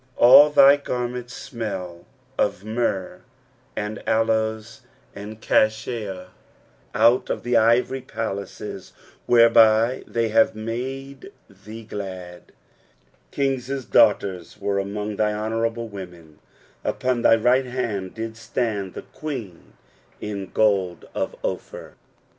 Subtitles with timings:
[0.17, 3.21] 8 All thy garments smell of myrrh,
[3.75, 4.81] and aloes,
[5.13, 6.29] and cassia,
[6.95, 8.93] out of the ivory palaces,
[9.27, 12.45] whereby they have made thee glad.
[12.47, 12.47] 9
[13.29, 16.39] King's daughters were among thy honourable women:
[16.83, 19.73] upon thy right hand did stand the queen
[20.19, 21.93] in gold of Ophir, 8.